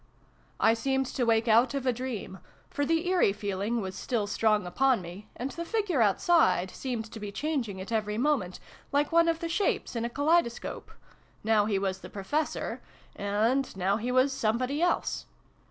"I 0.69 0.73
seemed 0.73 1.05
to 1.05 1.25
wake 1.27 1.47
out 1.47 1.75
of 1.75 1.85
a 1.85 1.93
dream: 1.93 2.39
for 2.71 2.87
the' 2.87 3.07
eerie' 3.07 3.33
feeling 3.41 3.81
was 3.81 3.93
still 3.95 4.25
strong 4.25 4.65
upon 4.65 4.99
me, 4.99 5.27
and 5.35 5.51
the 5.51 5.63
figure 5.63 6.01
outside 6.01 6.71
seemed 6.71 7.05
to 7.11 7.19
be 7.19 7.31
changing 7.31 7.79
at 7.79 7.91
every 7.91 8.17
moment, 8.17 8.59
like 8.91 9.11
one 9.11 9.27
of 9.27 9.41
the 9.41 9.47
shapes 9.47 9.95
in 9.95 10.03
a 10.03 10.09
kaleidoscope: 10.09 10.89
now 11.43 11.65
he 11.67 11.77
was 11.77 11.99
the 11.99 12.09
Professor, 12.09 12.81
and 13.15 13.77
now 13.77 13.97
he 13.97 14.11
was 14.11 14.33
somebody 14.33 14.81
else 14.81 15.27